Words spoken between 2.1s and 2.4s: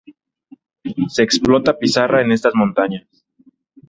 en